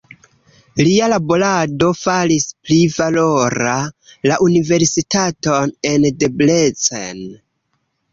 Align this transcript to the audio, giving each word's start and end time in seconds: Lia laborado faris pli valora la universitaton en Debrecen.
Lia 0.85 1.07
laborado 1.11 1.89
faris 1.99 2.47
pli 2.69 2.77
valora 2.95 3.73
la 4.31 4.39
universitaton 4.47 5.75
en 5.91 6.09
Debrecen. 6.25 7.23